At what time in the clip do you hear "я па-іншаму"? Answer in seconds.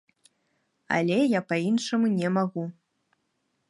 1.37-2.13